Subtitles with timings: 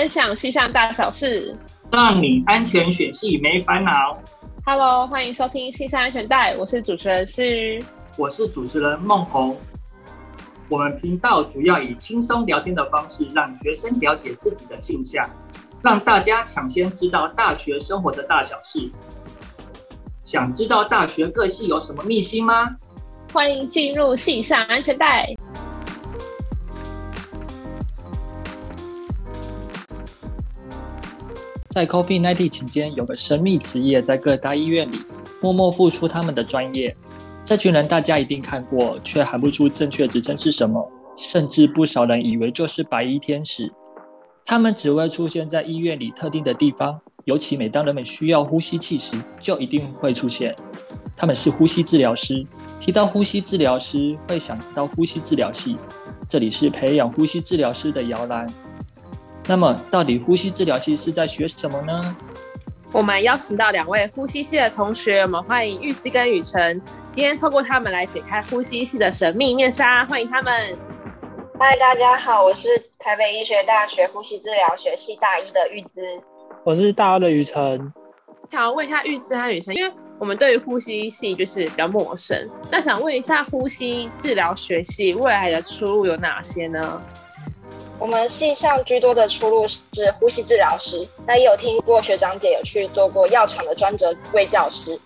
[0.00, 1.54] 分享系上大小事，
[1.92, 4.18] 让你安全选系没烦恼。
[4.64, 7.84] Hello，欢迎收听系上安全带，我是主持人诗瑜，
[8.16, 9.54] 我是主持人孟红。
[10.70, 15.22] 我们频道主要以轻松聊天的方式，让学生了解自己的性向，
[15.82, 18.90] 让大家抢先知道大学生活的大小事。
[20.24, 22.74] 想知道大学各系有什么秘辛吗？
[23.34, 25.28] 欢迎进入系上安全带。
[31.70, 34.98] 在 COVID-19 期间，有个神秘职业在各大医院里
[35.40, 36.96] 默默付出他们的专业。
[37.44, 43.72] 这群人大家一定看过，却喊不出正确职称是什么，甚至不少人以为就是白衣天使。
[44.44, 50.52] 他们只会出现在医院里特定的地方，尤其每当人们需要呼吸器时，就一定会出现。
[51.16, 52.44] 他们是呼吸治疗师。
[52.80, 55.76] 提到呼吸治疗师，会想到呼吸治疗系，
[56.26, 58.44] 这里是培养呼吸治疗师的摇篮。
[59.50, 62.16] 那么，到底呼吸治疗系是在学什么呢？
[62.92, 66.80] 我们邀请到两位呼吸系的同学，我们欢迎玉思跟雨辰。
[67.08, 70.78] 今天透过他们来解开呼吸系的神秘面纱，欢迎他们。
[71.58, 72.68] 嗨，大家好，我是
[73.00, 76.00] 台北医学大学呼吸治疗学系大一的玉姿，
[76.62, 77.92] 我是大二的雨辰。
[78.52, 82.38] 想要问一下玉姿和雨辰，因为我们对于呼吸系就是比较陌生，
[82.70, 87.02] 那想问一下呼吸治疗学系未来的出路有哪些呢？
[88.00, 94.98] 我们系上居多的出路是呼吸治疗师，那也有听过学长姐有去做过药厂的专责卫教师，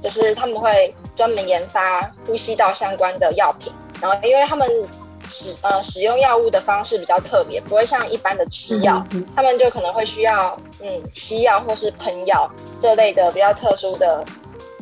[0.00, 4.70] 就是他们会专门研发呼吸道相关的药品，然后因为他们
[5.28, 12.48] 使呃使用药物的方式比较特别，不会像一般的吃药，他们就可能会需要嗯吸药或是喷药
[12.80, 14.24] 这类的比较特殊的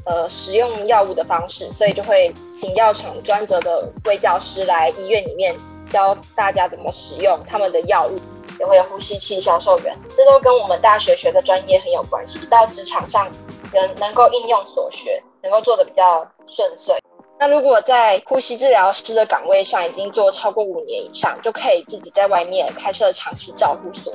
[0.04, 5.56] 呃使用药物的方式，所以就会请药厂专责的卫教师来医院里面。
[5.90, 8.18] 教大家怎么使用他们的药物，
[8.58, 12.38] 也会有呼吸器销售员，这都跟我们大学学的专业很有关系。
[12.46, 13.30] 到职场上，
[13.74, 16.96] 能能够应用所学，能够做的比较顺遂。
[17.38, 24.12] 那如果在呼吸治疗师的岗位上已经做超过五年以上，就可以自己在外面开设长期照护所。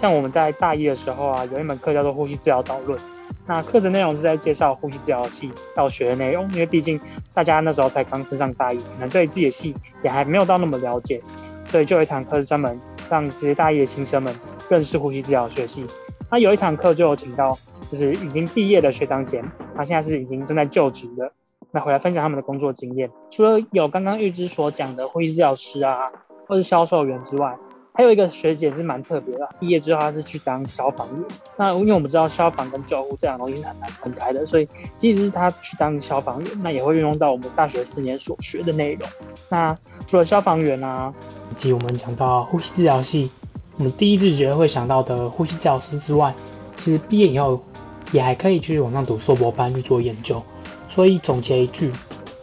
[0.00, 2.98] 像我们在大一的时候啊，有一门课叫做呼吸治疗导论。
[3.46, 7.00] 那课程内容是在介绍呼吸治疗系要学的内容，因为毕竟
[7.34, 11.20] 大家那时候才刚升上大一，可能对自己的系也还没有到那么了解，
[11.66, 14.34] 所以就有一堂课是专门让这些大一的新生们
[14.68, 15.84] 认识呼吸治疗学系。
[16.30, 17.58] 那有一堂课就有请到
[17.90, 19.42] 就是已经毕业的学长姐，
[19.76, 21.32] 他现在是已经正在就职的，
[21.72, 23.10] 那回来分享他们的工作经验。
[23.28, 26.12] 除了有刚刚玉芝所讲的呼吸治疗师啊，
[26.46, 27.56] 或是销售员之外，
[27.94, 31.24] 还有一个学姐是蛮特别的，毕业之后她是去当消防员。
[31.56, 34.66] 那因为我们知道消防跟救护这两东西是很难分开的，所以
[34.96, 39.08] 即使是她去当消防员，那也会运用到我们大学四年所学的内容。
[39.50, 39.76] 那
[40.06, 41.12] 除了消防员啊，
[41.50, 43.30] 以及我们讲到呼吸治疗系，
[43.76, 46.32] 我们第一直觉得会想到的呼吸治疗师之外，
[46.78, 47.62] 其实毕业以后
[48.10, 50.42] 也还可以去往上读硕博班去做研究。
[50.88, 51.92] 所以总结一句。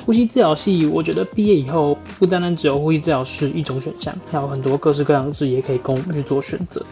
[0.06, 6.86] 呼吸治疗系，我觉得毕业以后不单单只有呼吸治疗师一种选项，还有很多各式各样的职业可以供我们去做选择。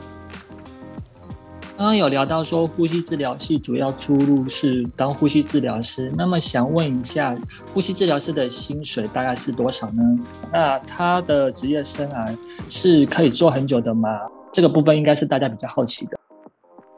[1.75, 6.09] 刚刚有聊到说，呼吸治疗系主要出路是当呼吸治疗师。
[6.15, 7.35] 那么想问一下，
[7.73, 10.01] 呼吸治疗师的薪水大概是多少呢？
[10.49, 12.35] 那他的职业生涯
[12.69, 14.09] 是可以做很久的吗？
[14.53, 16.17] 这个部分应该是大家比较好奇的。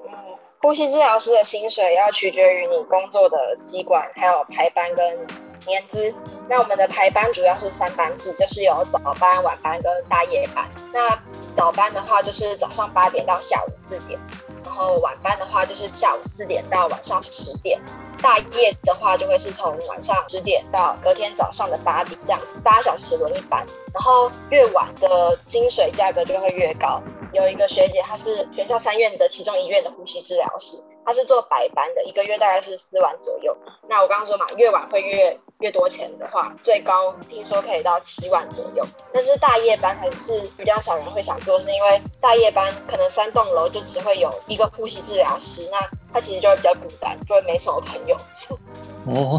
[0.06, 0.14] 嗯，
[0.62, 5.49] 呼吸治疗师的薪水要取决于你工作的机关，还有排班跟。
[5.66, 6.14] 年资，
[6.48, 10.66] 那我们的排班主要是三班制，就是有早班、晚班跟大夜班。
[10.94, 11.18] 那
[11.56, 14.20] 早班的话就是早上八点到下午四点，
[14.64, 17.80] 然后晚班的话就是下午四点到晚上十点，
[18.22, 23.66] 大夜的话就会是从晚上十点到隔天早上的八点这样子，八小时轮一班。
[23.94, 27.02] 然后越晚的薪水价格就会越高。
[27.34, 33.56] 有一个学姐，她是全校三院的其中一院的呼吸治疗师，她是做白班的，一个月大概是四万左右。
[33.88, 38.86] 那我刚刚说嘛，越晚会越越多钱的话，最高听说可以到七万左右。
[39.14, 45.78] 但是大夜班还是比较少人会想做，是因为大夜班可能三栋楼就只会有一个呼吸治疗师，那
[46.14, 48.16] 他其实就会比较孤单，就会没什么朋友。
[49.08, 49.38] 哦，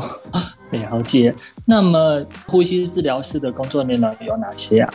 [0.71, 1.35] 了解。
[1.67, 4.93] 那么呼吸治疗师的工作内容有哪些啊？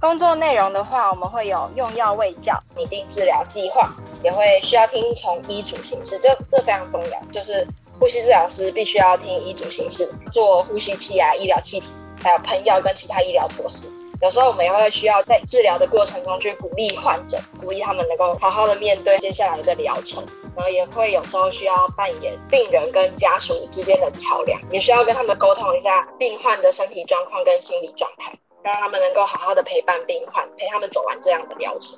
[0.00, 3.94] 工作内容的话，我们会有用药喂教、拟定治疗计划，
[4.24, 7.22] 也会需要听从医嘱行事，这这非常重要。
[7.32, 7.64] 就是
[7.98, 11.86] 呼吸治疗师必须要听医嘱行事，做呼吸器啊、医疗气体，
[12.22, 13.86] 还有喷药跟其他医疗措施。
[14.20, 20.24] 有时候我们也会需要在治疗的过程中去鼓励患者，鼓励他们能够好好的面对接下来的疗程。
[20.56, 28.32] 然后也会有时候需要扮演病人跟家属之间的桥梁，也需要跟他们沟通一下病患的身体状况跟心理状态。
[28.60, 31.96] 让他们能够好好的陪伴病患，陪他们走完这样的疗程。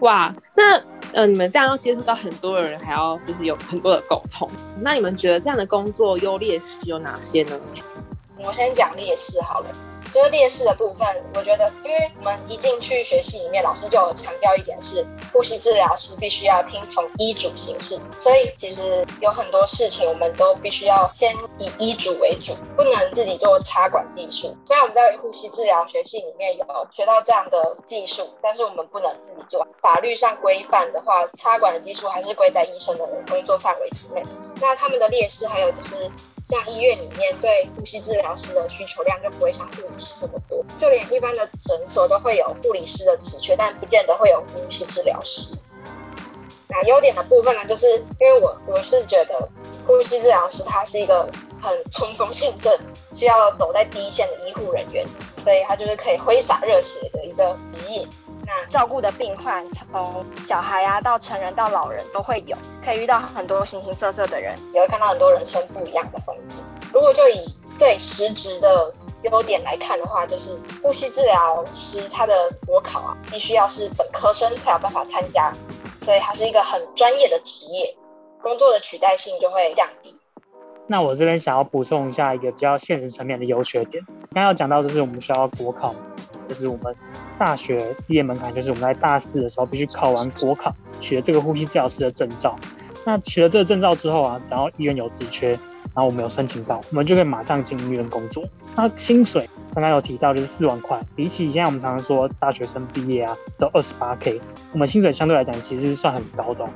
[0.00, 0.80] 哇，那
[1.12, 4.48] 呃，你们这样要接触到很多人，还要就是有很多的沟通，
[4.80, 7.58] 那你们觉得这样的工作优劣势有哪些呢？
[8.38, 9.66] 我先讲劣势好了。
[10.12, 24.56] 就是劣势的部分，我觉得，因为我们一进去学系里面，老师就有强调一点是，呼吸治疗师必须要听从医嘱行事，所以其实有很多事情我们都必须要先以医嘱为主，不能自己做插管技术。
[24.64, 29.66] 虽然我们在呼吸治疗学系里面有学到这样的技术，但是我们不能自己做。
[29.80, 34.22] 法律上规范的话，插管的技术还是归在医生的工作范围之内。
[34.60, 36.10] 那他们的劣势还有就是。
[36.48, 45.52] 像医院里面对呼吸治疗师的需求量就不会像护理师那么多，就连一般的诊所都会有护理师的职缺，但不见得会有呼吸治疗师。
[46.68, 49.48] 那优点的部分呢，就是因为我我是觉得
[49.86, 51.28] 呼吸治疗师他是一个
[51.60, 52.78] 很冲锋陷阵、
[53.16, 55.06] 需要走在第一线的医护人员，
[55.42, 58.06] 所以他就是可以挥洒热血的一个职业。
[58.46, 66.58] 那照顾的病患，从小孩啊到成人到老人都会有，可以遇到很多形形色色的人，也会看到很多人生不一样的风景。
[66.92, 67.44] 如果就以
[67.78, 72.32] 对实质的优点来看的话，就是呼吸治疗师他的
[72.64, 75.52] 国考啊，必须要是本科生才有办法参加，
[76.04, 77.96] 所以它是一个很专业的职业，
[78.40, 80.16] 工作的取代性就会降低。
[80.86, 85.92] 那我这边想要补充一下一个比较现实层面的优缺点，刚要讲到就是我们需要国考，
[86.48, 86.94] 就是我们。
[87.38, 92.56] 大学毕业门槛就是我们在大四的时候必须考完国考，取得这个呼吸治疗师的证照。
[93.04, 98.42] 那取得这个证照之后啊，只要医院有职缺，然后我们有申请到，我们就可以马上进医院工作。
[98.74, 104.40] 那薪水刚刚有提到就是四万块，比起现在我们常常说大学生毕业啊只有二十八 K，
[104.72, 106.66] 我们薪水相对来讲其实是算很高的。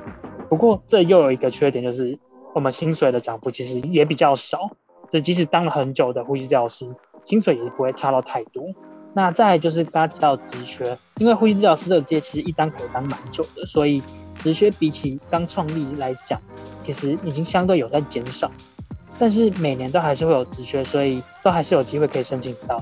[0.47, 2.19] 不过这又有一个缺点，就是
[2.53, 4.69] 我们薪水的涨幅其实也比较少。
[5.09, 6.87] 这即使当了很久的呼吸治疗师，
[7.25, 8.63] 薪水也不会差到太多。
[9.13, 14.01] 那再就是刚刚提到职缺，因为呼吸治疗师的职业其实一当可以当蛮久的，所以
[14.39, 16.39] 职缺比起刚创立来讲，
[16.81, 18.49] 其实已经相对有在减少。
[19.19, 22.81] 但是每年都还是会有职缺，所以都还是有机会可以申请到。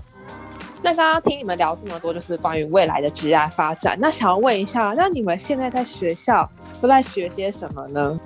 [0.82, 3.98] 那刚刚听你们聊这么多，就是关于未来的职业发展。
[4.00, 6.50] 那想要问一下，那你们现在在学校
[6.80, 8.18] 都在学些什么呢？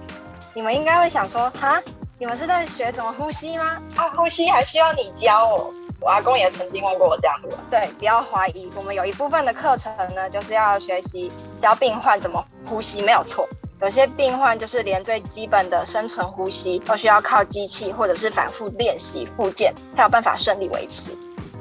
[0.53, 1.81] 你们应该会想说，哈，
[2.19, 3.81] 你们是在学怎么呼吸吗？
[3.95, 5.73] 啊，呼吸还需要你教哦。
[6.03, 13.47] 我阿公也曾经问过我这样子，对，不要怀疑，我们有一部分的课程呢，就是要学习教病患怎么呼吸，没有错。
[13.81, 21.11] 有些病患就是连最基本的生存呼吸都需要靠机器或者是反复练习复健才有办法顺利维持。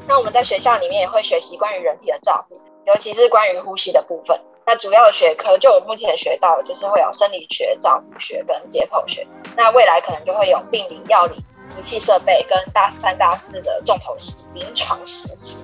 [0.09, 4.37] 那我们在学校里面也会学习关于人体的照顾，尤其是关于呼吸的部分。
[4.67, 9.27] 那主要的学科，就我目前学到的，就是会有生理学、照顾学跟解剖学。
[9.57, 11.45] 那未来可能就会有病理、药理。
[11.79, 15.59] 仪器设备跟大三、大四的重头戏临床实习。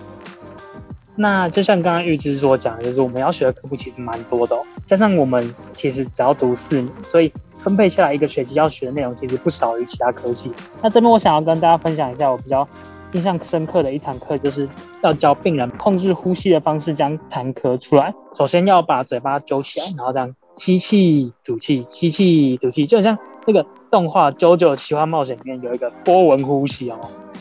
[1.21, 10.53] 那就像刚刚玉芝所讲，就是我们要学的科目其实蛮多的，哦加上我们其实只要读四年，所以分配下来一个学期要学的内容其实不少于其他科系。
[10.81, 12.67] 那这边我想要跟大家分享一下我比较
[13.13, 14.69] 印象深刻的一堂课，就是
[15.03, 18.15] 要教病人控制呼吸的方式将痰咳出来。
[18.33, 23.67] 首先要把嘴巴揪起来，然后这样吸气、吐气、吸气、吐气，就很像那个。
[23.91, 26.99] 动画《九九奇幻冒险》里面有一个波纹呼吸哦，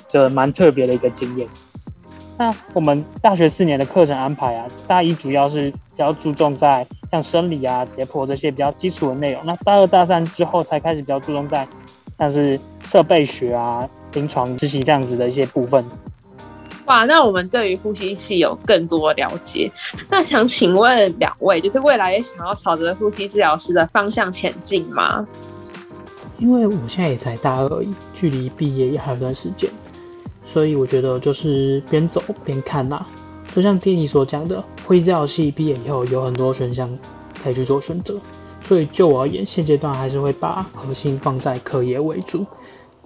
[0.07, 1.45] 就蛮特别的一个经验。
[2.37, 9.41] 那我们大学四年的课程安排啊，大一主要是比较注重在像生理啊、解剖这些比较基础的内容。
[9.45, 11.67] 那大二、大三之后才开始比较注重在
[12.17, 15.83] 像是设备学啊、临床实习这样子的一些部分。
[16.85, 19.69] 哇，那我们对于呼吸器有更多了解。
[20.09, 25.27] 那想请问两位，就是未来也想要朝着呼吸治疗师的方向前进吗？
[26.37, 29.69] 因为我现在也才大二而已，距离毕业也还有段时间，
[30.45, 33.05] 所以我觉得就是边走边看啦。
[33.55, 36.95] 就像电影所讲的，会教系毕业以后有很多选项
[37.43, 38.19] 可以去做选择，
[38.63, 42.45] 所以就我而言，现阶段还是会把核心放在课业为主，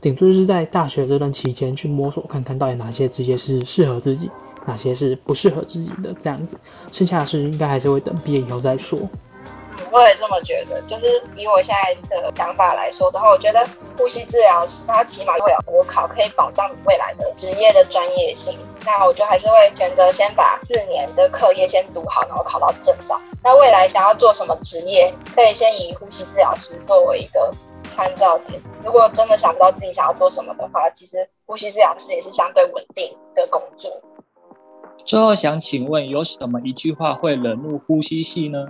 [0.02, 4.30] 顶多就是在大学这段期间去摸索看看到底哪些职业是适合自己，
[4.66, 6.58] 哪些是不适合自己的这样子，
[6.92, 9.00] 剩下的事应该还是会等毕业以后再说。
[9.92, 13.68] 我也这么觉得，就是以我现在的想法来说的话，我觉得
[13.98, 18.58] 呼吸治疗师他起码会有国考，可以保障你未来的职业的专业性。
[18.86, 23.20] 那我就还是会选择先把四年的课业先读好，然后考到证照。
[23.44, 27.54] 那未来想要做什么职业，可以先以呼吸治疗师作为一个
[27.94, 28.62] 参照点。
[28.86, 33.92] 如果真的想不到自己想要做什么的话，其实呼吸治疗师也是相对稳定的工作。
[35.06, 38.66] 最后想请问，有什么一句话会惹怒呼吸系呢？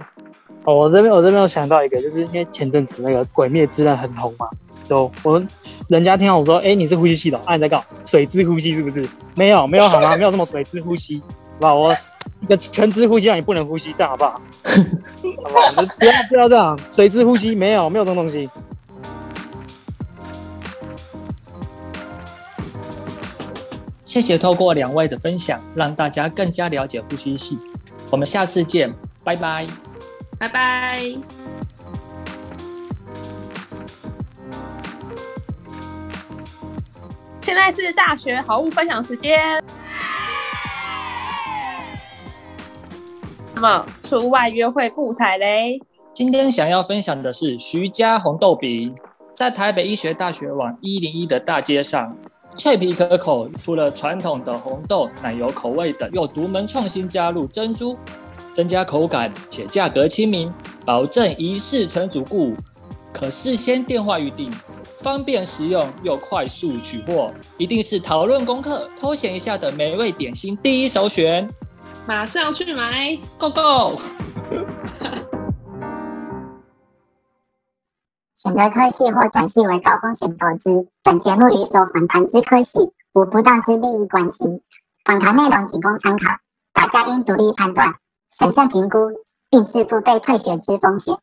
[0.63, 4.47] 哦，我这边我这边有想到一个，就是因为前阵子那个《鬼灭之刃》很红嘛，
[4.87, 5.41] 就我
[5.87, 9.07] 人家听到我说，哎，你是呼吸系统，啊，你在搞水之呼吸是不是？
[9.35, 10.15] 没有没有好吗？
[10.17, 11.21] 没有这么水之呼吸，
[11.59, 11.73] 好吧？
[11.75, 11.97] 我
[12.41, 14.41] 一个全职呼吸让你不能呼吸，这样好不好？
[15.43, 15.71] 好不好？
[15.83, 18.49] 就不要不要这样，水之呼吸没有没有这种东西。
[24.03, 27.57] 谢谢透过两位的分享，让大家更加了解呼吸系。
[28.09, 29.65] 我们下次见，拜拜。
[30.41, 30.99] 拜拜。
[37.41, 39.63] 现在是大学好物分享时间。
[43.53, 45.79] 那么，出外约会不踩雷。
[46.11, 48.95] 今天想要分享的是徐家红豆饼，
[49.35, 52.17] 在台北医学大学往一零一的大街上，
[52.57, 53.47] 脆皮可口。
[53.61, 57.95] 除了传统的红豆奶油口味的，又独门创新加入珍珠，
[58.53, 60.51] 增加口感且价格亲民，
[60.85, 62.53] 保证一试成主顾。
[63.13, 64.51] 可事先电话预定。
[64.99, 71.49] 方便实用又快速取货，一定是讨论功课、偷闲一下的美味点心第一首选。
[72.05, 73.99] 马上去买，Go Go！
[78.35, 80.87] 选择科系或转系为高风险投资。
[81.01, 84.61] 本节目与所访谈之科系无不当之利益关系，
[85.03, 86.37] 访谈内容仅供参考，
[86.73, 87.95] 大家应独立判断、
[88.31, 88.97] 审慎评估，
[89.49, 91.17] 并自付被退学之风险。